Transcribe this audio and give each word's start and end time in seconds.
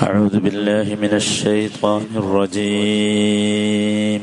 أعوذ 0.00 0.40
بالله 0.40 0.96
من 0.96 1.12
الشيطان 1.12 2.06
الرجيم. 2.16 4.22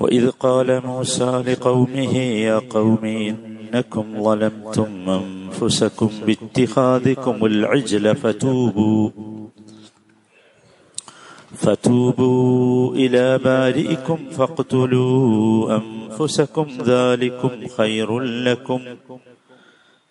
وإذ 0.00 0.30
قال 0.30 0.86
موسى 0.86 1.42
لقومه 1.48 2.16
يا 2.16 2.58
قوم 2.58 3.04
إنكم 3.04 4.24
ظلمتم 4.24 5.10
أنفسكم 5.10 6.10
باتخاذكم 6.26 7.46
العجل 7.46 8.16
فتوبوا. 8.16 9.10
فتوبوا 11.54 12.94
إلى 12.94 13.38
بارئكم 13.38 14.18
فاقتلوا 14.30 15.78
أنفسكم 15.78 16.66
ذلكم 16.84 17.50
خير 17.76 18.20
لكم 18.20 18.80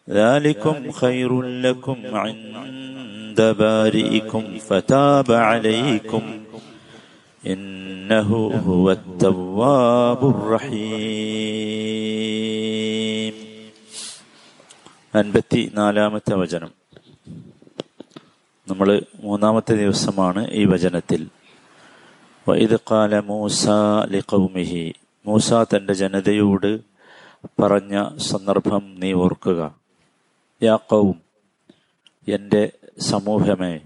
ذلكم 0.10 0.92
خير 0.92 1.42
لكم 1.42 1.98
عند 2.14 2.87
بارئكم 3.61 4.45
فتاب 4.61 5.29
عليكم 5.43 6.25
إنه 7.43 8.31
هو 8.69 8.87
التواب 8.91 10.21
الرحيم 11.95 13.35
അൻപത്തി 15.15 15.61
നാലാമത്തെ 15.79 16.35
വചനം 16.43 16.71
നമ്മൾ 18.67 18.89
മൂന്നാമത്തെ 19.25 19.75
ദിവസമാണ് 19.81 20.43
ഈ 20.53 20.63
വചനത്തിൽ 20.71 21.21
വൈദ് 22.47 22.79
കാല 22.91 23.19
മൂസ 23.27 23.65
ലിഖൗമിഹി 24.15 24.85
മൂസ 25.25 25.49
തന്റെ 25.73 25.95
ജനതയോട് 26.01 26.71
പറഞ്ഞ 27.61 27.95
സന്ദർഭം 28.29 28.85
നീ 29.03 29.11
ഓർക്കുക 29.25 29.61
യാ 30.61 30.77
കൗം 30.91 31.15
എൻ്റെ 32.27 32.63
സമൂഹമേ. 33.00 33.80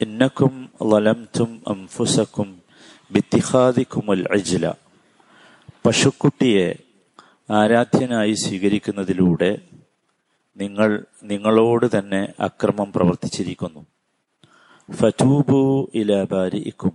ഇന്നക്കും 0.00 0.70
ലലംതും 0.82 1.62
അംഫുസക്കും 1.68 2.62
ബിത്തിഹാദിക്കുമുൽ 3.10 4.26
അജ്ല. 4.32 4.74
പശുക്കുട്ടിയെ 5.86 6.74
ആരാധ്യനായി 7.50 8.32
സ്വീകരിക്കുന്നതിലൂടെ 8.32 9.58
നിങ്ങൾ 10.56 11.06
നിങ്ങളോട് 11.22 11.98
തന്നെ 11.98 12.28
അക്രമം 12.40 12.92
പ്രവർത്തിച്ചിരിക്കുന്നു. 12.92 13.86
ഫറ്റൂബു 14.92 15.90
ഇല 15.94 16.24
ബാരിക്കും 16.24 16.92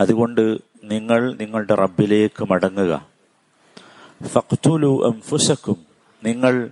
അതുകൊണ്ട് 0.00 0.58
നിങ്ങൾ 0.84 1.34
നിങ്ങളുടെ 1.34 1.74
റബ്ബിലേക്ക് 1.74 2.44
മടങ്ങുക. 2.50 3.08
ഫക്തുലു 4.22 5.04
അംഫുസക്കും. 5.04 5.76
നിങ്ങൾ 6.24 6.70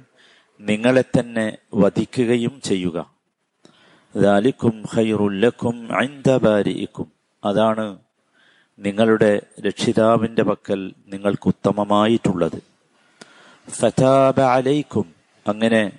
നിങ്ങളെ 0.60 1.04
തന്നെ 1.18 1.58
വധിക്കുകയും 1.74 2.60
ചെയ്യുക. 2.60 3.19
അതാണ് 7.44 7.98
നിങ്ങളുടെ 8.78 9.42
രക്ഷിതാവിന്റെ 9.60 10.42
പക്കൽ 10.42 10.94
നിങ്ങൾക്ക് 11.06 11.48
ഉത്തമമായിട്ടുള്ളത്. 11.48 12.62
ഫതാബ 13.70 14.40
അലൈക്കും 14.40 15.14
അങ്ങനെ 15.48 15.92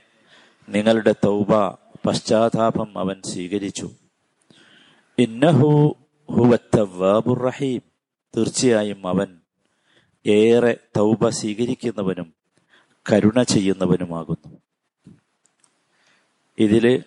നിങ്ങളുടെ 0.70 1.16
തൗബ 1.26 1.56
പശ്ചാത്താപം 2.06 2.98
അവൻ 2.98 3.22
സ്വീകരിച്ചു. 3.22 3.92
ഇന്നഹു 5.17 5.95
തീർച്ചയായും 8.38 9.08
അവൻ 9.08 9.39
ഏറെ 10.26 10.78
തൗബ 10.98 11.30
സ്വീകരിക്കുന്നവനും 11.30 12.34
കരുണ 13.12 13.44
ചെയ്യുന്നവനുമാകുന്നു. 13.44 14.58
ഇതിൽ 16.58 17.04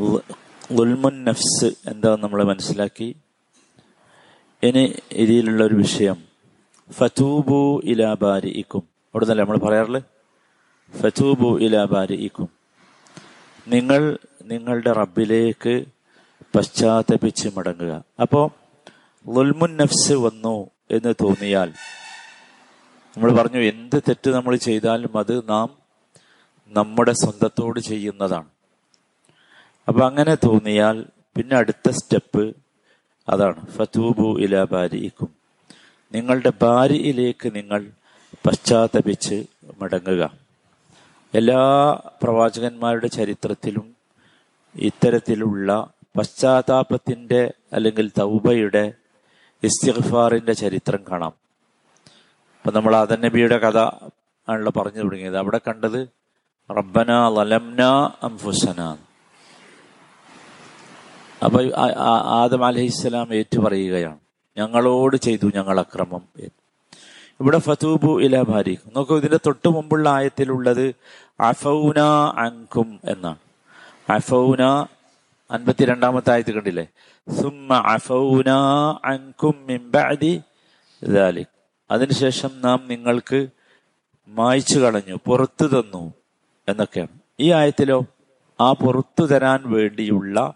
ലുൽമുൻ 0.00 1.24
നഫ്സ് 1.24 1.64
എന്താ 1.64 2.16
നമ്മൾ 2.20 2.44
മനസ്സിലാക്കി. 2.44 3.16
ഇനി 4.62 4.94
ഇതിലുള്ള 5.12 5.64
ഒരു 5.64 5.74
വിഷയം. 5.74 6.24
ഫതൂബു 6.92 7.80
ഇലാ 7.84 8.14
ബാരിഇക്കും. 8.14 8.80
അവിടെ 8.80 9.24
തന്നെ 9.24 9.44
നമ്മൾ 9.44 9.58
പറയാറില്ല 9.58 9.98
ഫതൂബു 11.00 11.60
ഇലാ 11.60 11.84
ബാരിഇക്കും. 11.84 12.48
നിങ്ങൾ 13.68 14.18
നിങ്ങളുടെ 14.42 14.92
റബ്ബിലേക്ക് 14.92 15.84
പശ്ചാത്തപിച്ച് 16.56 17.48
മടങ്ങുക. 17.56 18.04
അപ്പോൾ 18.20 18.50
ലുൽമുൻ 19.28 19.76
നഫ്സ് 19.76 20.12
വന്നു 20.12 20.70
എന്ന് 20.90 21.14
തോന്നിയാൽ 21.20 21.72
നമ്മൾ 23.16 23.32
പറഞ്ഞു 23.32 23.58
എന്ത് 23.58 24.02
തെറ്റ് 24.08 24.30
നമ്മൾ 24.30 24.56
ചെയ്താലും 24.56 25.18
അത് 25.18 25.48
നാം 25.48 25.68
നമ്മുടെ 26.68 27.12
സ്വന്തത്തോട് 27.12 27.80
ചെയ്യുന്നതാണ്. 27.80 28.57
അപ്പൊ 29.88 30.06
അങ്ങനെ 30.06 30.34
തോന്നിയാൽ 30.34 31.06
പിന്നെ 31.36 31.56
അടുത്ത 31.56 31.90
സ്റ്റെപ്പ് 31.90 32.56
അതാണ്. 33.28 33.66
ഫതൂബു 33.66 34.40
ഇല 34.40 34.64
ബാരിക്കും 34.64 35.28
നിങ്ങളുടെ 36.14 36.52
ഭാര്യയിലേക്ക് 36.62 37.54
നിങ്ങൾ 37.54 37.90
പശ്ചാത്തപിച്ച് 38.46 39.46
മടങ്ങുക. 39.82 40.30
എല്ലാ 41.34 41.92
പ്രവാചകന്മാരുടെ 42.22 43.06
ചരിത്രത്തിലും 43.06 43.96
ഇത്തരത്തിലുള്ള 44.76 45.90
പശ്ചാത്താപത്തിന്റെ 46.18 47.52
അല്ലെങ്കിൽ 47.72 48.10
തൗബയുടെ 48.18 48.92
ഇസ്തിഗ്ഫാറിന്റെ 49.62 50.52
ചരിത്രം 50.52 51.04
കാണാം. 51.10 51.32
അപ്പൊ 52.58 52.70
നമ്മൾ 52.70 52.96
ആദൻ 52.96 53.20
നബിയുടെ 53.20 53.58
കഥ 53.58 53.78
ആണല്ലോ 54.48 54.72
പറഞ്ഞു 54.76 55.02
തുടങ്ങിയത്. 55.02 55.36
അവിടെ 55.36 55.60
കണ്ടത് 55.68 56.08
റബ്ബന 56.70 57.28
ലലംന 57.28 57.82
അംഫുസന. 58.22 58.96
അപ്പൊ 61.42 61.62
ആദം 62.42 62.64
അലഹിസ്സലാം 62.64 63.34
ഏറ്റു 63.34 63.58
പറയുകയാണ് 63.58 64.18
ഞങ്ങളോട് 64.58 65.16
ചെയ്തു 65.16 65.50
ഞങ്ങൾ 65.54 65.78
അക്രമം 65.80 66.22
ഇവിടെ 67.40 67.58
ഫതൂബു 67.58 68.22
ഇല 68.22 68.42
ഭാരി 68.42 68.78
നോക്കൂ 68.96 69.16
ഇതിന്റെ 69.16 69.36
തൊട്ടു 69.46 69.68
മുമ്പുള്ള 69.68 70.08
ആയത്തിലുള്ളത് 70.08 70.94
അഫൗന 71.40 71.98
അങ്കും 72.38 73.00
എന്നാണ്. 73.04 73.36
അഫൗന 74.10 74.86
അൻപത്തിരണ്ടാമത്തെ 75.50 76.32
ആയത്ത് 76.32 76.50
കണ്ടില്ലേ? 76.50 76.86
സുമ 77.40 77.74
അഫൗന 77.74 78.50
ദാലിക്. 81.02 81.46
അതിനുശേഷം 81.90 82.50
നാം 82.64 82.84
നിങ്ങൾക്ക് 82.86 83.46
മായ്ച്ചു 84.28 84.78
കളഞ്ഞു 84.78 85.16
പുറത്തു 85.26 85.66
തന്നു 85.66 86.14
എന്നൊക്കെയാണ്. 86.68 87.18
ഈ 87.40 87.52
ആയത്തിലോ 87.52 88.06
ആ 88.60 88.72
പുറത്തു 88.72 89.26
തരാൻ 89.26 89.62
വേണ്ടിയുള്ള 89.66 90.54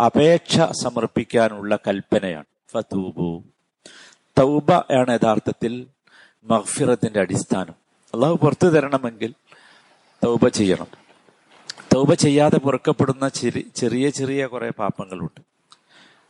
അപേക്ഷ 0.00 0.60
സമർപ്പിക്കാനുള്ള 0.60 1.76
കൽപ്പനയാണ്. 1.76 2.44
ഫതൂബു. 2.72 3.42
തൗബ 4.38 4.72
ആണ് 4.72 5.14
യഥാർത്ഥത്തിൽ 5.14 5.86
മഹ്ഫിറത്തിന്റെ 6.44 7.20
അടിസ്ഥാനം. 7.20 7.74
അള്ളാഹു 8.14 8.34
പുറത്തു 8.34 8.66
തരണമെങ്കിൽ 8.66 9.34
തൗബ 10.24 10.48
ചെയ്യണം. 10.48 10.86
തൗബ 11.94 12.14
ചെയ്യാതെ 12.14 12.56
പുറക്കപ്പെടുന്ന 12.56 13.28
ചെറിയ 13.76 14.10
ചെറിയ 14.10 14.46
കുറെ 14.46 14.70
പാപങ്ങളുണ്ട്. 14.70 15.40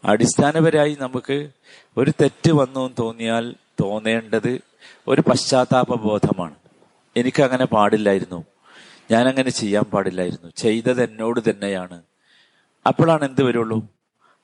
അടിസ്ഥാനപരമായി 0.04 0.96
നമുക്ക് 1.00 1.50
ഒരു 1.96 2.12
തെറ്റ് 2.22 2.52
വന്നു 2.52 2.94
തോന്നിയാൽ 2.98 3.54
തോന്നേണ്ടത് 3.80 4.60
ഒരു 5.08 5.20
പശ്ചാത്താപ 5.20 5.94
ബോധമാണ് 5.94 6.54
എനിക്കങ്ങനെ 7.16 7.64
പാടില്ലായിരുന്നു. 7.64 8.44
ഞാനങ്ങനെ 9.10 9.50
ചെയ്യാൻ 9.50 9.82
പാടില്ലായിരുന്നു. 9.82 10.50
ചെയ്തത് 10.56 11.04
എന്നോട് 11.04 11.50
തന്നെയാണ്. 11.50 12.02
അപ്പോഴാണ് 12.86 13.24
എന്ത് 13.24 13.42
വരുള്ളൂ? 13.42 13.88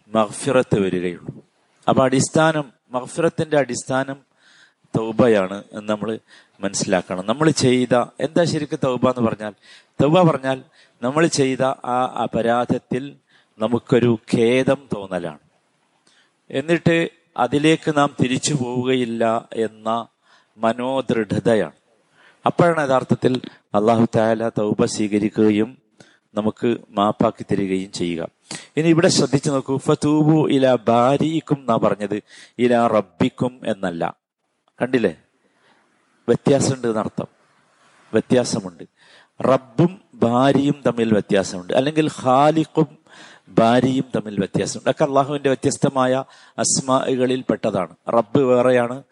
മഹ്ഫിറത്ത് 0.09 0.81
വരികയുള്ളൂ. 0.81 1.45
അപ്പൊ 1.89 2.05
അടിസ്ഥാനം 2.05 2.73
മഹ്ഫിറത്തിന്റെ 2.91 3.59
അടിസ്ഥാനം 3.59 4.17
തൗബയാണ് 4.99 5.65
എന്ന് 5.73 5.89
നമ്മൾ 5.89 6.19
മനസ്സിലാക്കണം. 6.61 7.27
നമ്മൾ 7.27 7.51
ചെയ്ത 7.51 7.95
എന്താ 8.21 8.45
ശരിക്കും 8.45 8.79
തൗബ 8.85 9.09
എന്ന് 9.09 9.31
പറഞ്ഞാൽ? 9.31 9.53
തൗബ 10.03 10.31
പറഞ്ഞാൽ 10.31 10.63
നമ്മൾ 11.03 11.27
ചെയ്ത 11.27 11.63
ആ 11.63 12.21
അപരാധത്തിൽ 12.23 13.17
നമുക്കൊരു 13.59 14.19
ഖേദം 14.35 14.89
തോന്നലാണ്. 14.97 15.39
എന്നിട്ട് 16.51 17.09
അതിലേക്ക് 17.37 17.97
നാം 17.97 18.17
തിരിച്ചു 18.23 18.55
പോവുകയില്ല 18.55 19.49
എന്ന 19.53 20.07
മനോദൃഢതയാണ്. 20.59 21.73
അപ്പോഴാണ് 22.47 22.89
യഥാർത്ഥത്തിൽ 22.89 23.41
അള്ളാഹു 23.75 24.07
താല 24.17 24.49
തൗബ 24.49 24.85
സ്വീകരിക്കുകയും 24.85 25.80
നമുക്ക് 26.35 26.77
മാപ്പാക്കി 26.91 27.43
തരികയും 27.43 27.93
ചെയ്യുക. 27.93 28.29
ഇനി 28.77 28.89
ഇവിടെ 28.89 29.09
ശ്രദ്ധിച്ചു 29.09 29.51
നോക്കൂ. 29.51 29.77
ഫതൂബു 29.77 30.49
ഇല 30.49 30.75
ബാരിക്കും 30.75 31.57
എന്നാ 31.59 31.77
പറഞ്ഞത്. 31.77 32.23
ഇല 32.59 32.87
റബ്ബിക്കും 32.87 33.61
എന്നല്ല. 33.67 34.15
കണ്ടില്ലേ? 34.83 35.17
വ്യത്യാസമുണ്ട് 36.29 36.89
എന്നർത്ഥം 36.89 37.27
വ്യത്യാസമുണ്ട്. 38.13 38.85
റബ്ബും 39.43 40.01
ഭാര്യയും 40.15 40.83
തമ്മിൽ 40.87 41.13
വ്യത്യാസമുണ്ട്. 41.13 41.73
അല്ലെങ്കിൽ 41.73 42.11
ഖാലിഖും 42.23 42.99
ഭാര്യയും 43.49 44.05
തമ്മിൽ 44.17 44.39
വ്യത്യാസമുണ്ട്. 44.39 44.91
ഒക്കെ 44.91 45.05
അള്ളാഹുവിന്റെ 45.05 45.49
വ്യത്യസ്തമായ 45.49 46.25
അസ്മാകളിൽ 46.59 47.45
പെട്ടതാണ് 47.51 47.97
റബ്ബ് 48.09 48.41
വേറെയാണ് 48.41 49.03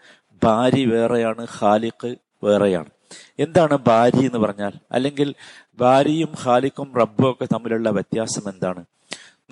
ഭാര്യ 0.44 0.84
വേറെയാണ് 0.84 1.46
ഖാലിഖ് 1.60 2.16
വേറെയാണ്. 2.44 2.90
എന്താണ് 3.38 3.76
ബാരി 3.76 4.19
എന്ന് 4.19 4.38
പറഞ്ഞാൽ? 4.38 4.72
അല്ലെങ്കിൽ 4.93 5.34
ബാരിയും 5.78 6.34
ഖാലിക്കും 6.44 6.93
റബ്ബും 7.00 7.31
ഒക്കെ 7.31 7.44
തമ്മിലുള്ള 7.44 7.90
വ്യത്യാസം 7.90 8.52
എന്താണ്? 8.52 8.84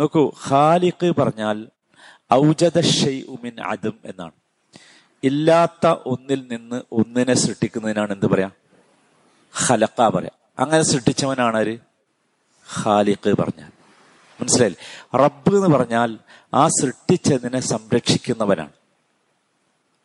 നോക്കൂ 0.01 0.33
ഖാലിഖ് 0.51 1.15
പറഞ്ഞാൽ 1.19 1.67
ഔജദ 2.33 2.79
മിൻ 3.43 3.61
അതും 3.61 3.99
എന്നാണ്. 4.05 4.33
ഇല്ലാത്ത 5.25 5.87
ഒന്നിൽ 5.87 6.47
നിന്ന് 6.51 6.83
ഒന്നിനെ 6.93 7.35
സൃഷ്ടിക്കുന്നതിനാണ് 7.35 8.13
എന്ത് 8.13 8.27
പറയാ? 8.27 8.51
ഖലക്ക 9.69 10.09
പറയാ. 10.09 10.31
അങ്ങനെ 10.59 10.83
സൃഷ്ടിച്ചവനാണ് 10.83 11.57
ആര്? 11.57 11.79
ഖാലിഖ് 12.83 13.37
പറഞ്ഞാൽ. 13.37 13.71
മനസ്സിലായില്ലേ? 14.41 15.19
റബ്ബ് 15.19 15.57
എന്ന് 15.57 15.79
പറഞ്ഞാൽ 15.79 16.19
ആ 16.55 16.69
സൃഷ്ടിച്ചതിനെ 16.69 17.61
സംരക്ഷിക്കുന്നവനാണ്. 17.61 18.71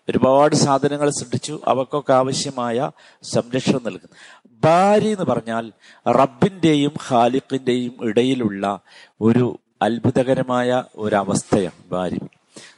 ഒരുപാട് 0.10 0.56
സാധനങ്ങൾ 0.56 1.10
സൃഷ്ടിച്ചു 1.10 1.62
അവക്കൊക്കെ 1.68 2.14
ആവശ്യമായ 2.14 2.92
സംരക്ഷണം 3.24 3.82
നൽകുന്നു. 3.86 4.16
ഭാര്യ 4.64 5.10
എന്ന് 5.10 5.24
പറഞ്ഞാൽ 5.24 5.72
റബ്ബിന്റെയും 6.08 6.92
ഖാലിഖിന്റെയും 7.10 7.94
ഇടയിലുള്ള 8.02 8.80
ഒരു 9.22 9.60
അത്ഭുതകരമായ 9.82 10.84
ഒരവസ്ഥയാണ് 10.96 11.90
ഭാര്യ. 11.92 12.18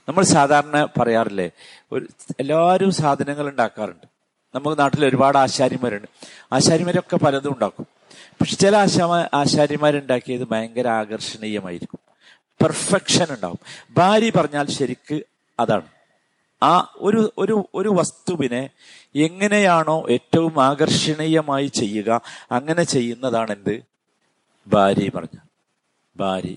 നമ്മൾ 0.08 0.24
സാധാരണ 0.24 0.88
പറയാറില്ലേ 1.02 1.50
ഒരു 1.92 2.08
എല്ലാവരും 2.40 2.92
സാധനങ്ങൾ 2.92 3.50
ഉണ്ടാക്കാറുണ്ട്. 3.50 4.08
നമുക്ക് 4.56 4.80
നാട്ടിൽ 4.80 5.06
ഒരുപാട് 5.06 5.38
ആശാരിമാരുണ്ട്. 5.38 6.08
ആശാരിമാരൊക്കെ 6.54 7.16
പലതും 7.16 7.52
ഉണ്ടാക്കും. 7.52 7.88
പക്ഷെ 8.42 8.56
ചില 8.56 8.76
ആശാ 8.76 9.30
ആശാരിമാരുണ്ടാക്കിയത് 9.34 10.48
ഭയങ്കര 10.48 10.88
ആകർഷണീയമായിരിക്കും. 10.88 12.00
പെർഫെക്ഷൻ 12.64 13.28
ഉണ്ടാകും 13.31 13.60
ഭാര്യ 13.92 14.31
പറഞ്ഞാൽ 14.36 14.68
ശരിക്ക് 14.68 15.24
അതാണ്. 15.60 15.93
ആ 16.63 16.94
ഒരു 16.95 17.33
ഒരു 17.38 17.69
ഒരു 17.75 17.89
വസ്തുവിനെ 17.89 18.69
എങ്ങനെയാണോ 19.15 20.06
ഏറ്റവും 20.10 20.63
ആകർഷണീയമായി 20.63 21.68
ചെയ്യുക 21.68 22.21
അങ്ങനെ 22.51 22.83
ചെയ്യുന്നതാണ് 22.83 23.51
എന്ത് 23.51 23.83
ഭാര്യ 24.68 25.10
പറഞ്ഞ. 25.15 25.38
ഭാര്യ. 26.15 26.56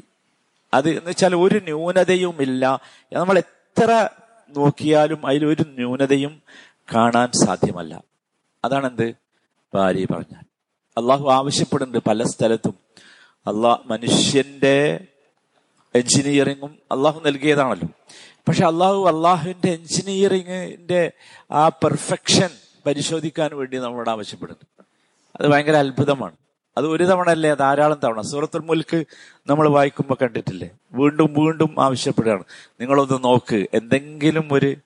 അത് 0.75 0.91
എന്ന് 0.91 1.11
വെച്ചാൽ 1.11 1.35
ഒരു 1.37 1.59
ന്യൂനതയും 1.59 2.43
ഇല്ല 2.43 2.81
നമ്മൾ 3.13 3.39
എത്ര 3.39 4.09
നോക്കിയാലും 4.57 5.27
അതിലൊരു 5.27 5.63
ന്യൂനതയും 5.63 6.43
കാണാൻ 6.95 7.47
സാധ്യമല്ല. 7.47 8.03
അതാണെന്ത്? 8.65 9.15
ഭാര്യ 9.75 10.07
പറഞ്ഞാൽ. 10.11 10.43
അള്ളാഹു 10.99 11.31
ആവശ്യപ്പെടുന്നുണ്ട് 11.31 12.09
പല 12.09 12.23
സ്ഥലത്തും. 12.23 12.75
അള്ളാഹ് 13.47 13.81
മനുഷ്യന്റെ 13.87 15.07
എഞ്ചിനീയറിങ്ങും 15.95 16.79
അള്ളാഹു 16.93 17.21
നൽകിയതാണല്ലോ. 17.21 17.89
പക്ഷെ 18.49 18.65
അള്ളാഹു 18.65 19.09
അള്ളാഹുവിന്റെ 19.09 19.71
എഞ്ചിനീയറിങ്ങിന്റെ 19.71 21.13
ആ 21.51 21.69
പെർഫെക്ഷൻ 21.69 22.49
പരിശോധിക്കാൻ 22.87 23.57
വേണ്ടി 23.57 23.77
നമ്മളോട് 23.77 24.11
ആവശ്യപ്പെടുന്നു. 24.11 24.85
അത് 25.41 25.47
ഭയങ്കര 25.47 25.77
അത്ഭുതമാണ്. 25.77 26.37
അത് 26.79 26.87
ഒരു 26.87 27.05
തവണ 27.05 27.31
അല്ലേ 27.31 27.55
ധാരാളം 27.55 28.01
തവണ. 28.05 28.21
സൂറത്തുൽ 28.21 28.59
മുൽക്ക് 28.59 29.07
നമ്മൾ 29.47 29.69
വായിക്കുമ്പോൾ 29.69 30.15
കണ്ടിട്ടില്ലേ? 30.23 30.71
വീണ്ടും 30.93 31.35
വീണ്ടും 31.39 31.75
ആവശ്യപ്പെടുകയാണ്. 31.79 32.45
നിങ്ങളൊന്ന് 32.81 33.25
നോക്ക് 33.25 33.67
എന്തെങ്കിലും 33.75 34.49
ഒരു 34.53 34.77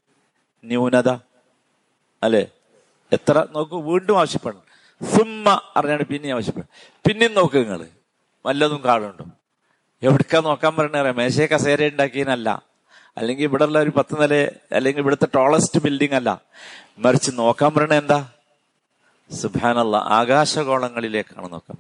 ന്യൂനത 0.65 1.09
അല്ലേ? 2.23 2.47
എത്ര? 3.13 3.47
നോക്ക് 3.51 3.75
വീണ്ടും 3.75 4.19
ആവശ്യപ്പെടണം. 4.19 4.71
സുമ്മ 5.17 5.61
അറിഞ്ഞാണ് 5.77 6.03
പിന്നെ 6.03 6.33
ആവശ്യപ്പെടും 6.33 6.69
പിന്നെയും 7.09 7.35
നോക്ക് 7.35 7.57
നിങ്ങൾ 7.57 7.87
വല്ലതും 8.47 8.85
കാണുന്നുണ്ടോ? 8.85 9.25
എവിടേക്കാ 10.03 10.41
നോക്കാൻ 10.41 10.77
പറഞ്ഞ 10.77 11.11
മേശയെ 11.11 11.47
കസേര 11.47 11.89
ഉണ്ടാക്കിയതിനല്ല 11.89 12.70
അല്ലെങ്കിൽ 13.17 13.45
ഇവിടെ 13.45 13.65
ഉള്ള 13.65 13.79
ഒരു 13.79 13.91
പത്ത് 13.91 14.23
നില 14.23 14.35
അല്ലെങ്കിൽ 14.73 15.03
ഇവിടുത്തെ 15.03 15.29
ടോളസ്റ്റ് 15.35 15.81
ബിൽഡിംഗ് 15.81 16.15
അല്ല. 16.15 16.43
മറിച്ച് 16.99 17.31
നോക്കാൻ 17.35 17.75
പറയണ 17.75 17.95
എന്താ? 17.95 18.33
സുബാനല്ല 19.31 19.97
ആകാശഗോളങ്ങളിലേക്കാണ് 19.97 21.53
നോക്കാൻ 21.53 21.77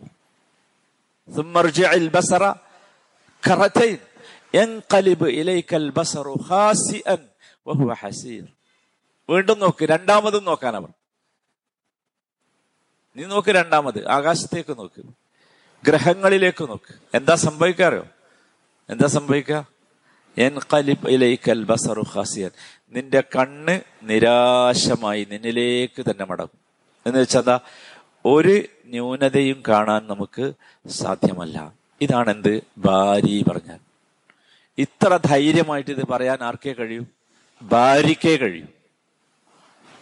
വീണ്ടും 9.28 9.58
നോക്ക് 9.58 9.84
രണ്ടാമതും 9.84 10.44
നോക്കാൻ 10.44 10.76
അവർ. 10.76 10.88
നീ 13.16 13.24
നോക്ക് 13.24 13.48
രണ്ടാമത് 13.48 14.08
ആകാശത്തേക്ക് 14.08 14.78
നോക്ക്. 14.78 15.02
ഗ്രഹങ്ങളിലേക്ക് 15.84 16.68
നോക്ക്. 16.68 16.94
എന്താ 17.14 17.34
സംഭവിക്കാറോ 17.34 18.06
എന്താ 18.90 19.06
സംഭവിക്കുക 19.06 19.66
നിന്റെ 22.92 23.20
കണ്ണ് 23.20 23.80
നിരാശമായി 24.02 25.26
നിന്നിലേക്ക് 25.30 26.02
തന്നെ 26.02 26.24
മടങ്ങും. 26.24 26.58
എന്ന് 27.06 27.20
വെച്ചാൽ 27.20 27.58
ഒരു 28.24 28.62
ന്യൂനതയും 28.86 29.62
കാണാൻ 29.68 30.06
നമുക്ക് 30.06 30.52
സാധ്യമല്ല. 30.88 31.72
ഇതാണ് 32.00 32.30
എന്ത് 32.30 32.62
ഭാര്യ 32.78 33.42
പറഞ്ഞാൽ. 33.50 33.78
ഇത്ര 34.78 35.20
ധൈര്യമായിട്ട് 35.24 35.90
ഇത് 35.90 36.06
പറയാൻ 36.06 36.38
ആർക്കേ 36.42 36.72
കഴിയൂ? 36.72 37.04
ഭാര്യക്കേ 37.62 38.36
കഴിയൂ. 38.36 38.66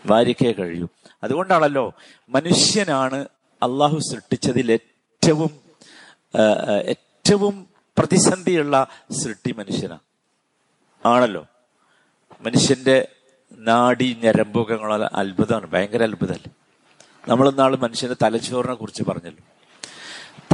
ഭാര്യക്കേ 0.06 0.52
കഴിയൂ. 0.52 0.88
അതുകൊണ്ടാണല്ലോ 1.22 1.94
മനുഷ്യനാണ് 2.28 3.28
അള്ളാഹു 3.62 3.98
സൃഷ്ടിച്ചതിൽ 3.98 4.72
ഏറ്റവും 4.72 5.50
ഏറ്റവും 6.88 7.66
പ്രതിസന്ധിയുള്ള 7.98 8.86
സൃഷ്ടി 9.10 9.54
മനുഷ്യനാണ്. 9.58 10.07
ആണല്ലോ. 11.08 11.46
മനുഷ്യന്റെ 12.40 13.08
നാടി 13.52 14.16
ഞരമ്പൊക്കെ 14.24 14.74
അത്ഭുതമാണ്. 15.12 15.66
ഭയങ്കര 15.66 16.02
അത്ഭുതമല്ലേ 16.02 16.52
നമ്മൾ 17.28 17.50
നാൾ 17.50 17.76
മനുഷ്യന്റെ 17.76 18.16
തലച്ചോറിനെ 18.22 18.74
കുറിച്ച് 18.74 19.02
പറഞ്ഞല്ലോ. 19.02 19.44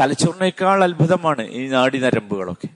തലച്ചോറിനേക്കാൾ 0.00 0.84
അത്ഭുതമാണ് 0.84 1.42
ഈ 1.42 1.68
നാടി 1.68 1.98
നരമ്പുകളൊക്കെ 1.98 2.68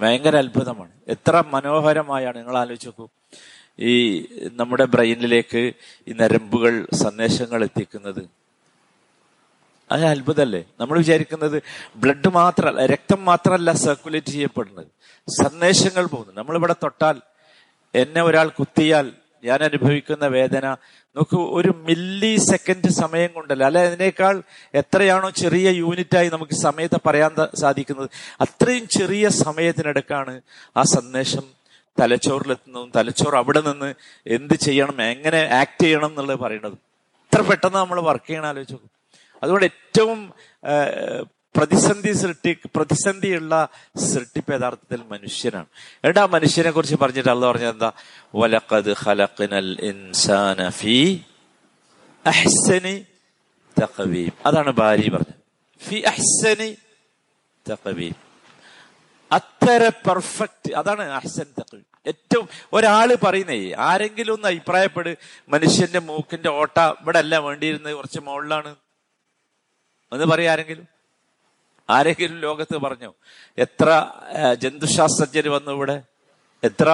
ഭയങ്കര 0.00 0.36
അത്ഭുതമാണ്. 0.36 0.90
എത്ര 1.08 1.44
മനോഹരമായാണ് 1.46 2.36
നിങ്ങൾ 2.36 2.56
ആലോചിച്ച് 2.56 2.86
നോക്കൂ. 2.86 3.08
ഈ 3.78 4.20
നമ്മുടെ 4.52 4.84
ബ്രെയിനിലേക്ക് 4.84 5.72
ഈ 6.08 6.12
നരമ്പുകൾ 6.12 6.86
സന്ദേശങ്ങൾ 6.94 7.64
എത്തിക്കുന്നത്. 7.64 8.41
അത് 9.92 10.04
അത്ഭുതമല്ലേ? 10.04 10.64
നമ്മൾ 10.80 10.98
വിചാരിക്കുന്നത് 10.98 11.62
ബ്ലഡ് 11.96 12.28
മാത്രമല്ല 12.28 12.86
രക്തം 12.86 13.24
മാത്രമല്ല 13.24 13.72
സർക്കുലേറ്റ് 13.72 14.26
ചെയ്യപ്പെടുന്നത്. 14.26 14.86
സന്ദേശങ്ങൾ 15.42 16.06
പോകുന്നു. 16.06 16.32
നമ്മളിവിടെ 16.36 16.72
തൊട്ടാൽ 16.72 17.20
എന്നെ 17.94 18.22
ഒരാൾ 18.22 18.48
കുത്തിയാൽ 18.48 19.12
ഞാൻ 19.44 19.62
അനുഭവിക്കുന്ന 19.62 20.26
വേദന 20.26 20.76
നോക്കൂ 21.16 21.38
ഒരു 21.58 21.74
മില്ലി 21.88 22.36
സെക്കൻഡ് 22.36 22.90
സമയം 22.90 23.30
കൊണ്ടല്ല? 23.34 23.64
അല്ലെ 23.64 23.82
അതിനേക്കാൾ 23.86 24.42
എത്രയാണോ 24.74 25.30
ചെറിയ 25.30 25.70
യൂണിറ്റായി 25.70 26.28
നമുക്ക് 26.28 26.52
സമയത്തെ 26.52 26.98
പറയാൻ 27.06 27.30
സാധിക്കുന്നത്. 27.60 28.10
അത്രയും 28.40 28.88
ചെറിയ 28.88 29.28
സമയത്തിനടുക്കാണ് 29.28 30.40
ആ 30.76 30.82
സന്ദേശം 30.82 31.42
തലച്ചോറിലെത്തുന്നതും 32.00 32.92
തലച്ചോർ 32.96 33.36
അവിടെ 33.36 33.60
നിന്ന് 33.60 33.94
എന്ത് 34.26 34.54
ചെയ്യണം 34.54 35.02
എങ്ങനെ 35.02 35.48
ആക്ട് 35.48 35.82
ചെയ്യണം 35.82 36.08
എന്നുള്ളത് 36.08 36.38
പറയുന്നത്. 36.38 36.72
എത്ര 36.72 37.40
പെട്ടെന്ന് 37.42 37.78
നമ്മൾ 37.78 38.00
വർക്ക് 38.00 38.28
ചെയ്യണം 38.28 38.46
ആലോചിച്ചു 38.46 38.74
അതുകൊണ്ട് 39.42 39.64
ഏറ്റവും 39.64 40.32
പ്രതിസന്ധി 41.56 42.12
സൃഷ്ടി 42.12 42.52
പ്രതിസന്ധിയുള്ള 42.74 43.68
സൃഷ്ടിപ്പ് 43.96 44.54
യഥാർത്ഥത്തിൽ 44.54 45.02
മനുഷ്യനാണ്. 45.10 45.66
ആ 46.18 46.26
മനുഷ്യനെ 46.26 46.70
കുറിച്ച് 46.70 46.96
പറഞ്ഞിട്ട് 47.02 47.28
അല്ല 47.28 47.46
പറഞ്ഞത് 47.46 47.72
എന്താ? 47.72 47.92
വലക്കത് 48.34 48.92
ഹലക്കിനൽ 48.92 49.70
ഇൻസാന 49.80 50.70
അഹ്സനി 52.26 53.04
തഖവീം. 53.82 54.32
അതാണ് 54.46 54.70
ഭാര്യ 54.70 55.10
പറഞ്ഞത്. 55.10 55.38
ഫി 55.84 55.96
അഹ്സനി 55.96 56.76
തഖവീം. 57.70 58.14
അത്ര 59.32 59.90
പെർഫെക്റ്റ് 60.08 60.72
അതാണ് 60.74 61.04
അഹ്സൻ 61.10 61.48
തഖവീം. 61.58 61.86
ഏറ്റവും 62.06 62.48
ഒരാൾ 62.72 63.08
പറയുന്നേ 63.14 63.72
ആരെങ്കിലും 63.72 64.32
ഒന്ന് 64.32 64.48
അഭിപ്രായപ്പെട് 64.48 65.16
മനുഷ്യന്റെ 65.48 65.98
മൂക്കിന്റെ 65.98 66.50
ഓട്ട 66.50 66.78
ഇവിടെ 66.80 67.18
അല്ല 67.18 67.38
വേണ്ടിയിരുന്നത് 67.38 67.94
കുറച്ച് 67.94 68.20
മുകളിലാണ്. 68.20 68.76
എന്ന് 70.14 70.26
പറയാ 70.32 70.52
ആരെങ്കിലും? 70.52 70.86
ആരെങ്കിലും 71.90 72.36
ലോകത്ത് 72.46 72.76
പറഞ്ഞു 72.76 73.10
എത്ര 73.58 73.88
ജന്തുശാസ്ത്രജ്ഞർ 74.62 75.48
വന്നു 75.48 75.72
ഇവിടെ? 75.72 75.96
എത്ര 76.62 76.88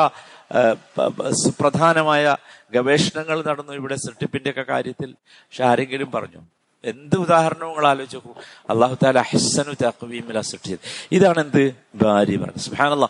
സുപ്രധാനമായ 1.44 2.36
ഗവേഷണങ്ങൾ 2.74 3.38
നടന്നു 3.48 3.72
ഇവിടെ 3.72 3.96
സൃഷ്ടിപ്പിന്റെ 3.96 4.50
ഒക്കെ 4.50 4.62
കാര്യത്തിൽ? 4.62 5.10
പക്ഷെ 5.48 5.64
ആരെങ്കിലും 5.64 6.10
പറഞ്ഞു 6.14 6.40
എന്ത് 6.84 7.16
ഉദാഹരണങ്ങൾ 7.16 7.84
ആലോചിച്ച് 7.86 8.16
നോക്കൂ. 8.16 8.32
അള്ളാഹു 8.70 8.96
താല 9.02 9.22
ഹസ്സനു 9.30 9.72
തഖവീമില 9.82 10.40
സൃഷ്ടിച്ചത്. 10.40 10.84
ഇതാണ് 11.12 11.40
എന്ത് 11.44 11.62
ഭാര്യ 12.02 12.36
പറഞ്ഞത്. 12.42 12.64
സുഹാനല്ല 12.66 13.06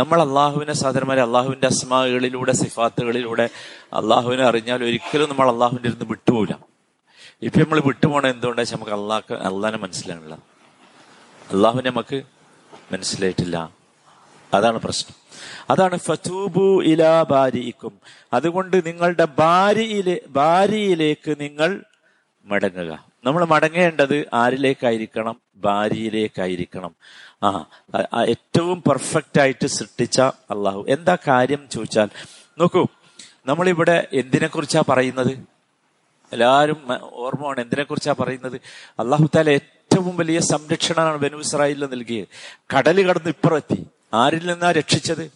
നമ്മൾ 0.00 0.18
അള്ളാഹുവിനെ 0.26 0.74
സാധനമാരെ 0.82 1.22
അള്ളാഹുവിന്റെ 1.22 1.66
അസ്മാകളിലൂടെ 1.66 2.52
സിഫാത്തുകളിലൂടെ 2.52 3.46
അള്ളാഹുവിനെ 4.00 4.44
അറിഞ്ഞാൽ 4.50 4.80
ഒരിക്കലും 4.88 5.28
നമ്മൾ 5.32 5.48
അള്ളാഹുവിന്റെ 5.54 5.88
ഇരുന്ന് 5.88 6.08
വിട്ടുപോകില്ല 6.12 6.75
ഇപ്പൊ 7.42 7.58
നമ്മൾ 7.60 7.80
വിട്ടുപോണ 7.80 8.26
എന്തുകൊണ്ടാ 8.26 8.64
നമുക്ക് 8.72 8.92
അള്ളാഹ് 8.92 9.32
അള്ളാഹിനെ 9.32 9.78
മനസ്സിലാണല്ലോ 9.78 10.36
അള്ളാഹുവിനെ 11.52 11.90
നമുക്ക് 11.90 12.22
മനസ്സിലായിട്ടില്ല. 12.92 13.70
അതാണ് 14.54 14.78
പ്രശ്നം. 14.78 15.14
അതാണ് 15.70 15.96
ഫതൂബു 15.98 16.82
ഇലാ 16.84 17.22
ബാരിയിക്കും 17.22 18.00
അതുകൊണ്ട് 18.32 18.76
നിങ്ങളുടെ 18.86 19.24
ഭാര്യയിലെ 19.38 20.20
ഭാര്യയിലേക്ക് 20.28 21.40
നിങ്ങൾ 21.40 21.84
മടങ്ങുക. 22.44 23.04
നമ്മൾ 23.24 23.44
മടങ്ങേണ്ടത് 23.44 24.26
ആരിലേക്കായിരിക്കണം? 24.34 25.36
ഭാര്യയിലേക്കായിരിക്കണം 25.56 26.94
ആ 27.42 28.22
ഏറ്റവും 28.22 28.82
പെർഫെക്റ്റ് 28.88 29.40
ആയിട്ട് 29.40 29.66
സൃഷ്ടിച്ച 29.66 30.20
അള്ളാഹു. 30.20 30.86
എന്താ 30.88 31.16
കാര്യം 31.28 31.68
ചോദിച്ചാൽ 31.72 32.08
നോക്കൂ 32.58 32.86
നമ്മളിവിടെ 33.46 34.08
എന്തിനെ 34.12 34.46
കുറിച്ചാ 34.46 34.82
പറയുന്നത്? 34.88 35.55
എല്ലാവരും 36.32 36.78
ഓർമ്മമാണ് 37.02 37.02
ഓർമ്മ 37.02 37.60
എന്തിനെ 37.60 37.82
കുറിച്ചാ 37.82 38.12
പറയുന്നത്? 38.12 38.60
അള്ളാഹു 38.98 39.26
താല 39.36 39.50
ഏറ്റവും 39.50 40.16
വലിയ 40.16 40.40
സംരക്ഷണമാണ് 40.40 41.16
ബനു 41.16 41.36
ഇസ്രായേലിന് 41.36 41.92
നൽകിയത്. 41.92 42.28
കടൽ 42.76 43.08
കടന്ന് 43.08 43.28
ഇപ്പുറത്തി 43.28 43.86
ആരിൽ 44.14 44.46
നിന്നാ 44.46 44.70
രക്ഷിച്ചത്? 44.70 45.30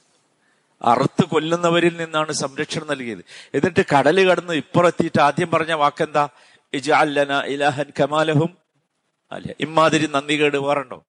അറുത്ത് 0.85 1.25
കൊല്ലുന്നവരിൽ 1.25 1.97
നിന്നാണ് 1.97 2.33
സംരക്ഷണം 2.33 2.87
നൽകിയത്. 2.87 3.23
എന്നിട്ട് 3.55 3.83
കടൽ 3.97 4.31
കടന്ന് 4.31 4.55
ഇപ്പുറത്തിയിട്ട് 4.55 5.21
ആദ്യം 5.21 5.51
പറഞ്ഞ 5.51 5.73
വാക്കെന്താ? 5.73 6.29
ഇജഅല്ലന 6.73 7.43
ഇലാഹൻ 7.47 7.93
കമാലഹും. 8.01 8.57
അല്ല 9.33 9.55
ഇമാതിരി 9.61 10.07
നന്ദികേട് 10.07 10.57
വേറുണ്ടോ? 10.57 11.05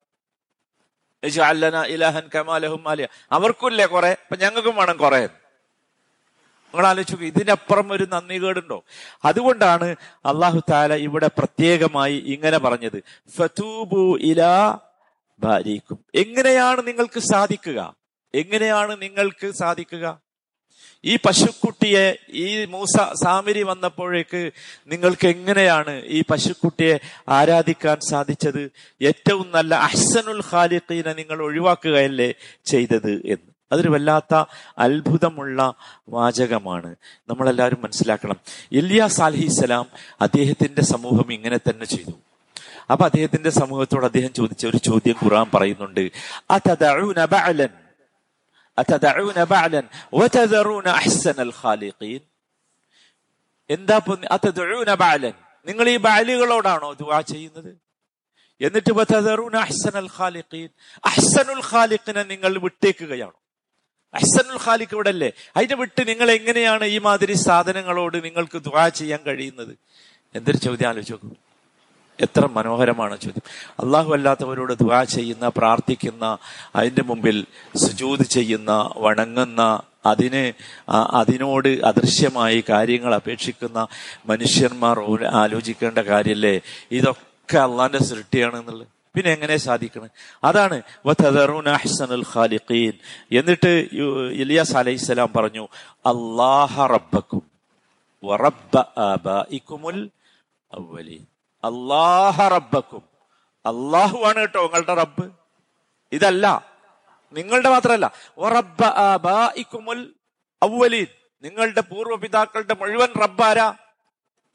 ഇജഅല്ലന 1.24 1.84
ഇലാഹൻ 1.84 2.30
കമാലഹും 2.36 2.88
അല്ല 2.88 3.08
അവർക്കുമില്ലേ 3.32 3.86
കുറെ? 3.86 4.12
അപ്പൊ 4.12 4.36
ഞങ്ങൾക്കും 4.36 4.76
വേണം 4.76 4.98
കുറെ. 4.98 5.28
നിങ്ങൾ 6.74 6.88
ആലോചിച്ചു 6.88 7.24
ഇതിനപ്പുറം 7.24 7.92
ഒരു 7.92 8.08
നന്ദികേടുണ്ടോ? 8.14 8.84
അതുകൊണ്ടാണ് 9.26 9.96
അള്ളാഹു 10.26 10.62
താല 10.72 10.94
ഇവിടെ 10.94 11.28
പ്രത്യേകമായി 11.38 12.18
ഇങ്ങനെ 12.18 12.58
പറഞ്ഞത്. 12.58 13.04
ഫതൂബു 13.36 14.18
ഇലാ 14.22 14.80
ഭാര്യക്കും 15.40 16.00
എങ്ങനെയാണ് 16.16 16.88
നിങ്ങൾക്ക് 16.88 17.20
സാധിക്കുക? 17.20 17.96
എങ്ങനെയാണ് 18.36 19.02
നിങ്ങൾക്ക് 19.02 19.52
സാധിക്കുക? 19.52 20.22
ഈ 21.06 21.16
പശുക്കുട്ടിയെ 21.16 22.18
ഈ 22.30 22.66
മൂസ 22.66 22.98
സാമിരി 23.24 23.64
വന്നപ്പോഴേക്ക് 23.64 24.52
നിങ്ങൾക്ക് 24.88 25.28
എങ്ങനെയാണ് 25.28 26.02
ഈ 26.06 26.24
പശുക്കുട്ടിയെ 26.30 27.00
ആരാധിക്കാൻ 27.30 27.98
സാധിച്ചത്? 28.10 28.72
ഏറ്റവും 29.02 29.52
നല്ല 29.56 29.76
അഹ്സനുൽ 29.76 30.42
ഖാലിഖീനെ 30.52 31.14
നിങ്ങൾ 31.14 31.42
ഒഴിവാക്കുകയല്ലേ 31.42 32.34
ചെയ്തത് 32.66 33.12
എന്ന്. 33.26 33.51
അതൊരു 33.72 33.90
വല്ലാത്ത 33.90 34.46
അത്ഭുതമുള്ള 34.78 35.74
വാചകമാണ്. 36.10 36.96
നമ്മളെല്ലാവരും 37.30 37.82
മനസ്സിലാക്കണം. 37.82 38.36
ഇല്യാസ് 38.72 39.22
അലഹിസലാം 39.22 39.86
അദ്ദേഹത്തിന്റെ 40.22 40.82
സമൂഹം 40.82 41.34
ഇങ്ങനെ 41.34 41.58
തന്നെ 41.58 41.86
ചെയ്തു. 41.86 42.12
അപ്പൊ 42.92 43.06
അദ്ദേഹത്തിന്റെ 43.06 43.50
സമൂഹത്തോട് 43.50 44.06
അദ്ദേഹം 44.06 44.34
ചോദിച്ച 44.34 44.68
ഒരു 44.68 44.78
ചോദ്യം 44.78 45.16
ഖുറാൻ 45.24 45.52
പറയുന്നുണ്ട്. 45.54 46.12
എന്താ 53.70 54.00
നിങ്ങൾ 55.66 55.90
ഈ 55.90 55.98
ബഅലുകളോടാണോ 55.98 56.94
ദുആ 56.94 57.22
ചെയ്യുന്നത്? 57.22 57.78
എന്നിട്ട് 58.62 58.94
അഹ്സനുൽ 61.06 61.62
ഖാലിഖിനെ 61.72 62.24
നിങ്ങൾ 62.24 62.58
വിട്ടേക്കുകയാണോ? 62.58 63.41
അഹ്സനുൽ 64.14 64.60
ഖാലിക്ക് 64.66 64.94
ഇവിടെ 64.94 65.10
അല്ലേ 65.10 65.30
അതിനെ 65.58 65.76
വിട്ട് 65.76 66.08
നിങ്ങൾ 66.08 66.32
എങ്ങനെയാണ് 66.32 66.86
ഈ 66.86 66.98
മാതിരി 66.98 67.34
സാധനങ്ങളോട് 67.34 68.18
നിങ്ങൾക്ക് 68.26 68.58
ദുആ 68.68 68.90
ചെയ്യാൻ 68.90 69.22
കഴിയുന്നത്? 69.28 69.74
എന്തൊരു 70.36 70.58
ചോദ്യം 70.58 70.90
ആലോചിച്ചു 70.90 71.32
എത്ര 72.20 72.46
മനോഹരമാണ് 72.46 73.16
ചോദ്യം. 73.20 73.46
അള്ളാഹു 73.80 74.10
അല്ലാത്തവരോട് 74.14 74.74
ദുആ 74.74 75.04
ചെയ്യുന്ന 75.04 75.50
പ്രാർത്ഥിക്കുന്ന 75.50 76.26
അതിന്റെ 76.76 77.04
മുമ്പിൽ 77.04 77.38
സുജൂത് 77.84 78.26
ചെയ്യുന്ന 78.36 78.72
വണങ്ങുന്ന 78.98 79.62
അതിന് 80.06 80.44
അതിനോട് 81.22 81.70
അദൃശ്യമായി 81.90 82.64
കാര്യങ്ങൾ 82.70 83.16
അപേക്ഷിക്കുന്ന 83.16 83.80
മനുഷ്യന്മാർ 84.30 84.98
ആലോചിക്കേണ്ട 85.44 86.00
കാര്യല്ലേ? 86.12 86.56
ഇതൊക്കെ 86.92 87.58
അള്ളാന്റെ 87.58 88.02
സൃഷ്ടിയാണ് 88.10 88.58
എന്നുള്ളത് 88.60 88.88
പിന്നെ 89.16 89.32
എങ്ങനെ 89.32 89.58
സാധിക്കണം? 89.58 90.10
അതാണ് 90.44 90.82
ഖാലിഖീൻ. 92.36 92.94
എന്നിട്ട് 93.40 93.72
ഇലിയാസ് 94.42 94.78
അലൈഹിസ്സലാം 94.78 95.34
പറഞ്ഞു 95.34 95.68
അല്ലാഹ 96.06 96.86
റബ്ബക്കും 96.86 97.44
അള്ളാഹ 101.64 102.48
റബ്ബക്കും. 102.48 103.04
അള്ളാഹു 103.66 104.18
ആണ് 104.18 104.36
കേട്ടോ 104.36 104.62
നിങ്ങളുടെ 104.64 104.94
റബ്ബ്. 104.94 105.30
ഇതല്ല. 106.12 106.66
നിങ്ങളുടെ 107.34 107.70
മാത്രമല്ല 107.70 108.12
അവലീൻ 110.64 111.08
നിങ്ങളുടെ 111.44 111.82
പൂർവപിതാക്കളുടെ 111.82 112.76
മുഴുവൻ 112.80 113.08
റബ്ബാരാ 113.22 113.68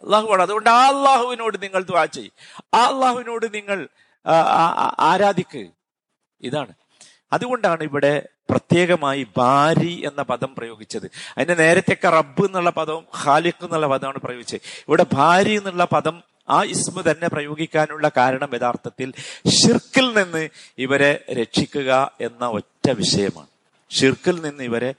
അള്ളാഹുവാണ് 0.03 0.43
അതുകൊണ്ട് 0.43 0.71
ആ 0.71 0.87
അള്ളാഹുവിനോട് 0.89 1.63
നിങ്ങൾ 1.63 1.83
ദ്വാ 1.83 2.05
ചെയ്യും. 2.05 2.33
ആ 2.75 2.87
അള്ളാഹുവിനോട് 2.87 3.55
നിങ്ങൾ 3.55 3.89
ആരാധിക്ക്. 4.99 5.68
ഇതാണ്. 6.40 6.73
അതുകൊണ്ടാണ് 7.33 7.85
ഇവിടെ 7.85 8.28
പ്രത്യേകമായി 8.50 9.26
ബാരി 9.37 10.02
എന്ന 10.06 10.23
പദം 10.23 10.54
പ്രയോഗിച്ചത്. 10.59 11.11
അതിന്റെ 11.38 11.54
നേരത്തെയൊക്കെ 11.54 12.09
റബ്ബ് 12.09 12.47
എന്നുള്ള 12.47 12.71
പദവും 12.71 13.04
ഖാലിഖ് 13.25 13.64
എന്നുള്ള 13.64 13.87
പദമാണ് 13.87 14.18
പ്രയോഗിച്ചത്. 14.18 14.61
ഇവിടെ 14.88 15.06
ഭാരി 15.12 15.52
എന്നുള്ള 15.52 15.85
പദം 15.85 16.23
ആ 16.50 16.62
ഇസ്മു 16.62 17.02
തന്നെ 17.11 17.28
പ്രയോഗിക്കാനുള്ള 17.28 18.11
കാരണം 18.16 18.50
യഥാർത്ഥത്തിൽ 18.54 19.12
ഷിർക്കിൽ 19.49 20.23
നിന്ന് 20.23 20.49
ഇവരെ 20.78 21.25
രക്ഷിക്കുക 21.33 22.12
എന്ന 22.21 22.47
ഒറ്റ 22.47 22.90
വിഷയമാണ്. 22.90 23.56
ഷിർക്കിൽ 23.90 24.43
നിന്ന് 24.43 24.64
ഇവരെ 24.64 24.95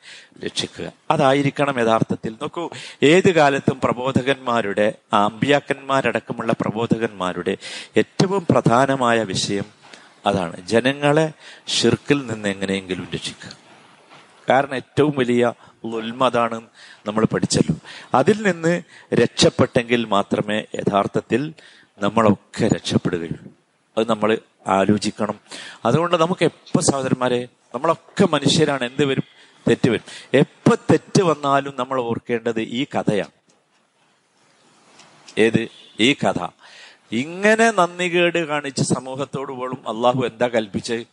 രക്ഷിക്കുക. 0.45 0.91
അതായിരിക്കണം 1.11 1.79
യഥാർത്ഥത്തിൽ. 1.79 2.31
നോക്കൂ 2.31 2.69
ഏത് 3.03 3.31
കാലത്തും 3.31 3.79
പ്രബോധകന്മാരുടെ 3.83 4.93
അമ്പിയാക്കന്മാരടക്കമുള്ള 5.13 6.53
പ്രബോധകന്മാരുടെ 6.61 7.57
ഏറ്റവും 7.97 8.47
പ്രധാനമായ 8.49 9.23
വിഷയം 9.23 9.65
അതാണ് 10.25 10.67
ജനങ്ങളെ 10.67 11.31
ഷിർക്കിൽ 11.67 12.27
നിന്ന് 12.27 12.49
എങ്ങനെയെങ്കിലും 12.49 13.07
രക്ഷിക്കുക. 13.13 13.57
കാരണം 14.49 14.75
ഏറ്റവും 14.75 15.13
വലിയ 15.17 15.53
ഉൽമതാണ് 15.83 16.61
നമ്മൾ 17.07 17.25
പഠിച്ചല്ലോ. 17.25 17.75
അതിൽ 18.13 18.47
നിന്ന് 18.47 18.81
രക്ഷപ്പെട്ടെങ്കിൽ 19.13 20.05
മാത്രമേ 20.05 20.59
യഥാർത്ഥത്തിൽ 20.59 21.53
നമ്മളൊക്കെ 21.99 22.67
രക്ഷപ്പെടുകയുള്ളൂ. 22.67 23.51
അത് 23.97 24.09
നമ്മൾ 24.09 24.37
ആലോചിക്കണം. 24.67 25.39
അതുകൊണ്ട് 25.85 26.15
നമുക്ക് 26.15 26.45
എപ്പോ 26.45 26.81
സഹോദരന്മാരെ 26.81 27.47
നമ്മളൊക്കെ 27.73 28.25
മനുഷ്യരാണ് 28.25 28.83
എന്ത് 28.83 29.05
വരും? 29.05 29.23
തെറ്റ് 29.69 29.89
വരും. 29.89 30.29
എപ്പോ 30.33 30.75
തെറ്റ് 30.75 31.23
വന്നാലും 31.23 31.73
നമ്മൾ 31.79 32.01
ഓർക്കേണ്ടത് 32.01 32.61
ഈ 32.61 32.83
കഥയാണ്. 32.83 33.31
ഏത്? 35.37 35.67
ഈ 35.99 36.13
കഥ. 36.13 36.47
ഇങ്ങനെ 37.11 37.71
നന്ദികേട് 37.71 38.45
കാണിച്ച് 38.45 38.83
സമൂഹത്തോട് 38.83 39.51
പോലും 39.51 39.89
അള്ളാഹു 39.89 40.25
എന്താ 40.25 40.47
കൽപ്പിച്ചത് 40.47 41.07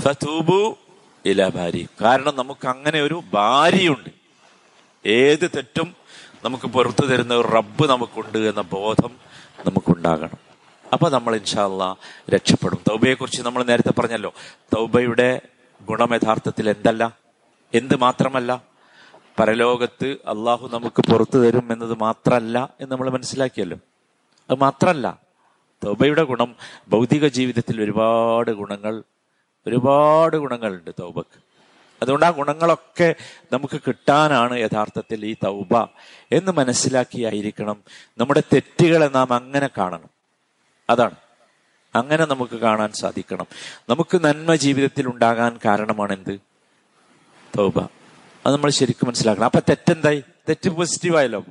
ഫതൂബു 0.00 0.76
ഇല 1.24 1.48
ഭാര്യ 1.48 1.86
കാരണം 2.00 2.36
നമുക്ക് 2.36 2.68
അങ്ങനെ 2.68 3.00
ഒരു 3.00 3.22
ഭാര്യയുണ്ട്. 3.32 4.10
ഏത് 5.08 5.50
തെറ്റും 5.56 5.96
നമുക്ക് 6.44 6.66
പുറത്തു 6.66 7.06
തരുന്ന 7.06 7.34
ഒരു 7.34 7.48
റബ്ബ് 7.48 7.88
നമുക്കുണ്ട് 7.88 8.38
എന്ന 8.38 8.60
ബോധം 8.60 9.10
നമുക്കുണ്ടാകണം. 9.66 10.47
അപ്പൊ 10.92 11.08
നമ്മൾ 11.08 11.36
ഇൻഷാല്ല 11.36 11.96
രക്ഷപ്പെടും. 12.30 12.78
തൗബയെ 12.90 13.14
കുറിച്ച് 13.14 13.42
നമ്മൾ 13.42 13.62
നേരത്തെ 13.62 13.92
പറഞ്ഞല്ലോ. 13.92 14.34
തൗബയുടെ 14.76 15.40
ഗുണം 15.84 16.14
യഥാർത്ഥത്തിൽ 16.14 16.70
എന്തല്ല? 16.70 17.18
എന്ത് 17.74 17.96
മാത്രമല്ല? 17.96 18.62
പരലോകത്ത് 19.38 20.06
അള്ളാഹു 20.06 20.68
നമുക്ക് 20.72 21.02
പുറത്തു 21.12 21.38
തരും 21.38 21.72
എന്നത് 21.72 21.94
മാത്രമല്ല 21.94 22.74
എന്ന് 22.80 22.92
നമ്മൾ 22.92 23.10
മനസ്സിലാക്കിയല്ലോ. 23.10 23.78
അത് 24.50 24.58
മാത്രമല്ല 24.58 25.18
തൗബയുടെ 25.84 26.22
ഗുണം 26.22 26.56
ഭൗതിക 26.88 27.26
ജീവിതത്തിൽ 27.26 27.82
ഒരുപാട് 27.82 28.50
ഗുണങ്ങൾ 28.50 29.02
ഒരുപാട് 29.66 30.36
ഗുണങ്ങളുണ്ട് 30.36 30.90
തൗബക്ക്. 31.00 31.48
അതുകൊണ്ട് 32.02 32.26
ആ 32.26 32.30
ഗുണങ്ങളൊക്കെ 32.30 33.14
നമുക്ക് 33.52 33.80
കിട്ടാനാണ് 33.86 34.58
യഥാർത്ഥത്തിൽ 34.58 35.26
ഈ 35.26 35.34
തൗബ. 35.44 35.86
എന്ന് 36.32 36.52
മനസ്സിലാക്കിയായിരിക്കണം. 36.52 37.82
നമ്മുടെ 38.18 38.42
തെറ്റുകളെ 38.52 39.08
നാം 39.08 39.32
അങ്ങനെ 39.32 39.68
കാണണം. 39.78 40.17
അതാണ്. 40.90 41.14
അങ്ങനെ 41.94 42.24
നമുക്ക് 42.24 42.56
കാണാൻ 42.56 42.92
സാധിക്കണം. 42.92 43.46
നമുക്ക് 43.88 44.24
നന്മ 44.24 44.54
ജീവിതത്തിൽ 44.54 45.08
ഉണ്ടാകാൻ 45.08 45.58
കാരണമാണ് 45.64 46.12
എന്ത് 46.12 46.40
തൗബ. 47.58 47.80
അത് 48.46 48.54
നമ്മൾ 48.54 48.70
ശരിക്കും 48.70 49.08
മനസ്സിലാക്കണം. 49.08 49.44
അപ്പൊ 49.44 49.60
തെറ്റെന്തായി? 49.60 50.24
തെറ്റ് 50.48 50.70
പോസിറ്റീവായല്ലോ 50.70 51.44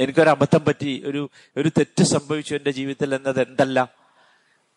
എനിക്കൊരു 0.00 0.28
അബദ്ധം 0.28 0.64
പറ്റി 0.64 1.02
ഒരു 1.06 1.30
ഒരു 1.56 1.68
തെറ്റ് 1.68 2.02
സംഭവിച്ചു 2.04 2.54
എന്റെ 2.54 2.70
ജീവിതത്തിൽ 2.70 3.14
എന്നത് 3.14 3.40
എന്തല്ല? 3.40 3.88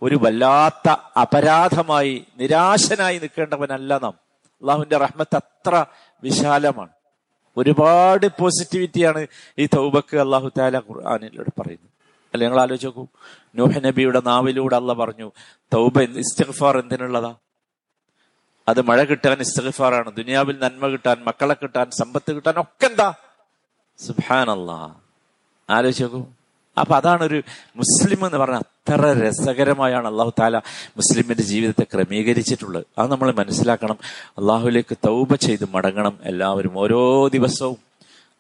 ഒരു 0.02 0.16
വല്ലാത്ത 0.16 0.90
അപരാധമായി 1.22 2.26
നിരാശനായി 2.38 3.20
നിൽക്കേണ്ടവനല്ല 3.20 3.98
നാം. 3.98 4.14
അള്ളാഹുവിന്റെ 4.62 4.98
റഹ്മത്ത് 4.98 5.36
അത്ര 5.36 5.86
വിശാലമാണ്. 6.24 6.90
ഒരുപാട് 7.58 8.28
പോസിറ്റിവിറ്റിയാണ് 8.40 9.28
ഈ 9.60 9.66
തൗബക്ക് 9.66 10.18
അള്ളാഹു 10.18 10.52
താല 10.58 10.78
ഖുർആാനിലൂടെ 10.78 11.62
പറയുന്നത്. 11.62 11.93
അല്ലെ 12.34 12.48
നിങ്ങൾ 12.48 12.62
ആലോചിച്ച് 12.62 12.88
നോക്കൂ. 12.88 13.08
നൂഹ് 13.56 13.86
നബിയുടെ 13.86 14.22
നാവിലൂടെ 14.26 14.76
അല്ല 14.76 14.94
പറഞ്ഞു 14.94 15.32
തൗബ 15.74 16.02
ഇസ്തിഗ്ഫാർ 16.02 16.78
എന്തിനുള്ളതാ? 16.78 17.36
അത് 18.68 18.82
മഴ 18.82 19.04
കിട്ടാൻ 19.04 19.40
ഇസ്തിഗ്ഫാറാണ് 19.40 20.12
ദുനിയാവിൽ 20.16 20.60
നന്മ 20.60 20.88
കിട്ടാൻ 20.88 21.18
മക്കളെ 21.28 21.54
കിട്ടാൻ 21.54 21.90
സമ്പത്ത് 21.92 22.34
കിട്ടാൻ 22.36 22.54
ഒക്കെ 22.60 22.86
എന്താ? 22.86 23.14
സുഹാൻ 24.00 24.48
ആലോചിച്ച് 25.70 26.04
നോക്കൂ. 26.04 26.26
അപ്പൊ 26.80 26.96
അതാണ് 26.96 27.24
ഒരു 27.24 27.44
മുസ്ലിം 27.76 28.26
എന്ന് 28.26 28.38
പറഞ്ഞാൽ 28.38 28.60
അത്ര 28.60 29.28
രസകരമായാണ് 29.28 30.08
അള്ളാഹു 30.08 30.34
താല 30.40 30.58
മുസ്ലിമിന്റെ 30.98 31.44
ജീവിതത്തെ 31.44 31.86
ക്രമീകരിച്ചിട്ടുള്ളത്. 31.94 32.86
അത് 32.98 33.12
നമ്മൾ 33.12 33.32
മനസ്സിലാക്കണം. 33.32 33.98
അള്ളാഹുലേക്ക് 34.38 34.98
തൗബ 35.08 35.36
ചെയ്ത് 35.36 35.66
മടങ്ങണം 35.70 36.20
എല്ലാവരും 36.24 36.78
ഓരോ 36.78 37.28
ദിവസവും. 37.28 37.78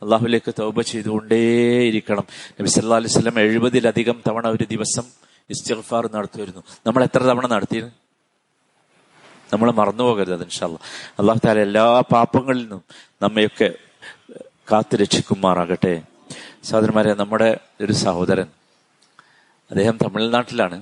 അള്ളാഹുലേക്ക് 0.04 0.52
തൗബ 0.60 0.78
ചെയ്തുകൊണ്ടേയിരിക്കണം. 0.92 2.26
നബി 2.58 2.70
സല്ലാ 2.76 3.00
അലൈഹി 3.02 3.14
സ്വലം 3.18 3.38
എഴുപതിലധികം 3.46 4.18
തവണ 4.28 4.46
ഒരു 4.56 4.66
ദിവസം 4.74 5.06
ഇസ്തിഗ്ഫാർ 5.54 6.04
നടത്തുമായിരുന്നു 6.16 6.64
നമ്മൾ 6.88 7.02
എത്ര 7.08 7.22
തവണ 7.32 7.46
നടത്തിയിരുന്നു 7.56 7.96
നമ്മൾ 9.54 9.70
മറന്നു 9.80 10.04
പോകരുത് 10.04 10.36
അത് 10.38 10.44
ഇൻഷാല്ല 10.50 10.78
അള്ളാഹു 11.22 11.40
താല 11.46 11.60
എല്ലാ 11.68 11.86
പാപങ്ങളിൽ 12.14 12.62
നിന്നും 12.62 12.82
നമ്മയൊക്കെ 13.24 13.70
കാത്തു 14.72 14.96
രക്ഷിക്കുമാറാകട്ടെ. 15.02 15.94
സഹോദരന്മാരെ 16.68 17.14
നമ്മുടെ 17.22 17.50
ഒരു 17.84 17.94
സഹോദരൻ 18.06 18.48
അദ്ദേഹം 19.72 19.96
തമിഴ്നാട്ടിലാണ്. 20.04 20.78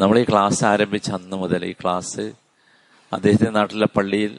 നമ്മൾ 0.00 0.16
ഈ 0.22 0.24
ക്ലാസ് 0.30 0.62
ആരംഭിച്ച 0.72 1.08
അന്ന് 1.18 1.36
മുതൽ 1.42 1.62
ഈ 1.70 1.72
ക്ലാസ് 1.82 2.24
അദ്ദേഹത്തിന്റെ 3.12 3.52
നാട്ടിലെ 3.58 3.88
പള്ളിയിൽ 3.96 4.32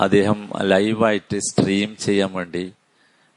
അദ്ദേഹം 0.00 0.50
ലൈവായിട്ട് 0.62 1.38
സ്ട്രീം 1.38 1.96
ചെയ്യാൻ 1.96 2.32
വേണ്ടി 2.32 2.72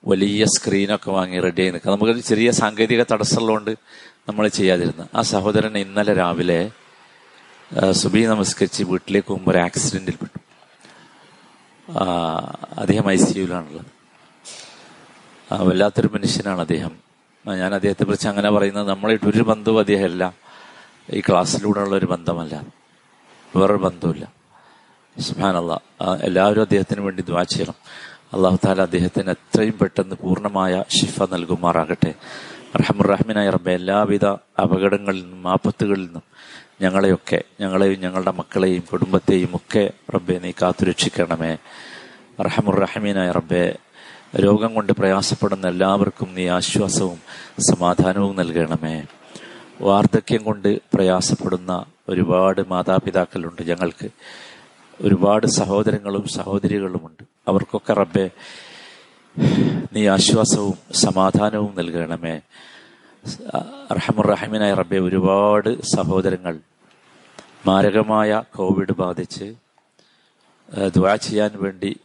വലിയ 0.08 0.46
സ്ക്രീനൊക്കെ 0.46 1.12
വാങ്ങി 1.12 1.40
റെഡി 1.40 1.62
ആയി 1.62 1.70
നിൽക്കുക 1.70 1.92
നമുക്കൊരു 1.92 2.20
ചെറിയ 2.20 2.52
സാങ്കേതിക 2.52 3.04
തടസ്സമുള്ളതുകൊണ്ട് 3.04 3.76
നമ്മൾ 4.28 4.48
ചെയ്യാതിരുന്നു. 4.48 5.10
ആ 5.16 5.22
സഹോദരൻ 5.22 5.78
ഇന്നലെ 5.78 6.14
രാവിലെ 6.14 6.72
സുബി 7.92 8.26
നമസ്കരിച്ച് 8.26 8.84
വീട്ടിലേക്ക് 8.84 9.28
പോകുമ്പോൾ 9.28 9.52
ഒരു 9.52 9.58
ആക്സിഡന്റിൽ 9.58 10.16
പെട്ടു. 10.16 10.40
അദ്ദേഹം 12.78 13.12
ഐ 13.12 13.16
സി 13.16 13.40
യുവിലാണുള്ളത്. 13.40 13.86
വല്ലാത്തൊരു 15.54 16.10
മനുഷ്യനാണ് 16.14 16.60
അദ്ദേഹം. 16.60 16.92
ഞാൻ 17.48 17.76
അദ്ദേഹത്തെ 17.76 18.06
കുറിച്ച് 18.06 18.28
അങ്ങനെ 18.28 18.52
പറയുന്നത് 18.52 18.90
നമ്മളായിട്ട് 18.90 19.26
ഒരു 19.26 19.44
ബന്ധവും 19.44 19.80
അദ്ദേഹമല്ല 19.80 20.34
ഈ 21.10 21.20
ക്ലാസ്സിലൂടെയുള്ള 21.20 21.96
ഒരു 21.96 22.06
ബന്ധമല്ല. 22.06 22.66
വേറൊരു 23.56 23.78
ബന്ധവുമില്ല. 23.78 24.37
സുഹാനല്ല 25.22 25.82
എല്ലാവരും 26.22 26.62
അദ്ദേഹത്തിന് 26.62 27.02
വേണ്ടി 27.02 27.22
ദ്വാ 27.22 27.44
ചെയ്യണം. 27.44 27.74
അള്ളാഹു 28.34 28.58
താല 28.66 28.82
അദ്ദേഹത്തിന് 28.82 29.30
എത്രയും 29.30 29.78
പെട്ടെന്ന് 29.82 30.16
പൂർണമായ 30.16 30.84
ഷിഫ 30.98 31.24
നൽകുമാറാകട്ടെ. 31.24 32.14
റഹമുറഹ്മിനായ 32.76 33.50
റബ്ബെ 33.50 33.72
എല്ലാവിധ 33.72 34.26
അപകടങ്ങളിൽ 34.64 35.22
നിന്നും 35.22 35.48
ആപത്തുകളിൽ 35.48 36.06
നിന്നും 36.06 36.24
ഞങ്ങളെയൊക്കെ 36.82 37.44
ഞങ്ങളെയും 37.62 38.00
ഞങ്ങളുടെ 38.00 38.32
മക്കളെയും 38.32 38.84
കുടുംബത്തെയും 38.92 39.56
ഒക്കെ 39.56 39.92
റബ്ബെ 40.16 40.40
നീ 40.44 40.52
കാത്തുരക്ഷിക്കണമേ. 40.62 41.58
റഹമുറഹ്മീനായ 42.42 43.32
റബ്ബെ 43.32 43.76
രോഗം 44.40 44.74
കൊണ്ട് 44.74 44.94
പ്രയാസപ്പെടുന്ന 44.94 45.68
എല്ലാവർക്കും 45.68 46.36
നീ 46.36 46.48
ആശ്വാസവും 46.48 47.20
സമാധാനവും 47.60 48.36
നൽകണമേ. 48.36 49.06
വാർദ്ധക്യം 49.82 50.44
കൊണ്ട് 50.44 50.80
പ്രയാസപ്പെടുന്ന 50.94 51.86
ഒരുപാട് 52.10 52.62
മാതാപിതാക്കളുണ്ട് 52.70 53.62
ഞങ്ങൾക്ക്. 53.62 54.10
ഒരുപാട് 55.02 55.48
സഹോദരങ്ങളും 55.48 56.28
സഹോദരികളുമുണ്ട്. 56.28 57.24
അവർക്കൊക്കെ 57.48 57.94
റബ്ബെ 57.94 58.30
നീ 59.94 60.08
ആശ്വാസവും 60.08 60.78
സമാധാനവും 60.94 61.74
നൽകണമേ. 61.78 62.40
റഹമുറഹിമിനായ 63.92 64.74
റബ്ബെ 64.74 64.98
ഒരുപാട് 64.98 65.82
സഹോദരങ്ങൾ 65.82 66.60
മാരകമായ 67.68 68.44
കോവിഡ് 68.56 68.92
ബാധിച്ച് 68.92 69.54
ദ്വാ 70.96 71.16
ചെയ്യാൻ 71.16 71.52
വേണ്ടി 71.56 71.96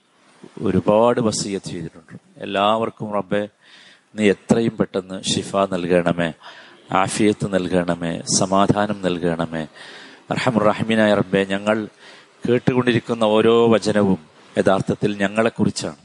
ഒരുപാട് 0.62 1.20
വസീയത്ത് 1.20 1.66
ചെയ്തിട്ടുണ്ട്. 1.66 2.14
എല്ലാവർക്കും 2.36 3.12
റബ്ബെ 3.12 3.48
നീ 4.16 4.30
എത്രയും 4.30 4.76
പെട്ടെന്ന് 4.76 5.22
ഷിഫ 5.22 5.56
നൽകണമേ 5.56 6.32
ആഫിയത്ത് 6.92 7.54
നൽകണമേ 7.54 8.22
സമാധാനം 8.38 9.02
നൽകണമേ. 9.02 9.66
റഹമുറഹിമിനായ 10.32 11.14
റബ്ബെ 11.14 11.44
ഞങ്ങൾ 11.44 11.88
കേട്ടുകൊണ്ടിരിക്കുന്ന 12.43 13.25
ഓരോ 13.35 13.53
വചനവും 13.75 14.19
യഥാർത്ഥത്തിൽ 14.55 15.11
ഞങ്ങളെക്കുറിച്ചാണ് 15.23 15.99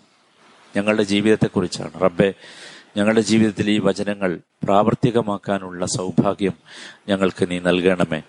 ഞങ്ങളുടെ 0.75 1.05
ജീവിതത്തെക്കുറിച്ചാണ് 1.05 1.93
റബ്ബെ 2.01 2.29
ഞങ്ങളുടെ 2.97 3.23
ജീവിതത്തിൽ 3.23 3.67
ഈ 3.71 3.77
വചനങ്ങൾ 3.81 4.31
പ്രാവർത്തികമാക്കാനുള്ള 4.65 5.85
സൗഭാഗ്യം 5.97 6.57
ഞങ്ങൾക്ക് 7.09 7.45
നീ 7.51 7.59
നൽകണമേ 7.61 8.21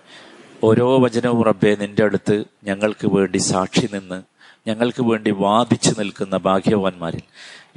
ഓരോ 0.63 0.87
വചനവും 1.05 1.41
റബ്ബെ 1.43 1.71
നിന്റെ 1.75 2.03
അടുത്ത് 2.03 2.35
ഞങ്ങൾക്ക് 2.63 3.07
വേണ്ടി 3.15 3.39
സാക്ഷി 3.47 3.87
നിന്ന് 3.93 4.19
ഞങ്ങൾക്ക് 4.67 5.03
വേണ്ടി 5.03 5.31
വാദിച്ചു 5.39 5.93
നിൽക്കുന്ന 5.99 6.35
ഭാഗ്യവാന്മാരിൽ 6.45 7.25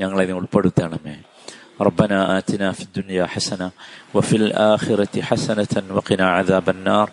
ഞങ്ങളെ 0.01 0.27
നീ 0.27 0.37
ഉൾപ്പെടുത്തണമേ 0.41 1.17
ربنا 1.81 2.39
آتنا 2.39 2.73
في 2.73 2.83
الدنيا 2.83 3.27
حسنة 3.27 3.69
وفي 4.15 4.37
الآخرة 4.37 5.15
حسنة 5.23 5.75
وقنا 5.91 6.27
عذاب 6.29 6.69
النار 6.71 7.09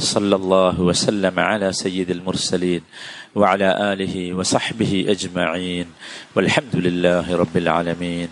صلى 0.00 0.36
الله 0.36 0.80
وسلم 0.80 1.40
على 1.40 1.72
سيد 1.72 2.10
المرسلين 2.10 2.82
وعلى 3.34 3.92
آله 3.92 4.34
وصحبه 4.34 5.04
أجمعين 5.08 5.86
والحمد 6.34 6.76
لله 6.76 7.36
رب 7.36 7.56
العالمين. 7.56 8.28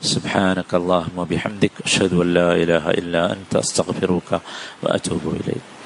سبحانك 0.00 0.74
اللهم 0.74 1.12
وبحمدك 1.18 1.72
أشهد 1.84 2.12
أن 2.14 2.34
لا 2.34 2.56
إله 2.56 2.90
إلا 2.90 3.32
أنت 3.32 3.52
أستغفرك 3.56 4.40
وأتوب 4.82 5.24
إليك. 5.44 5.79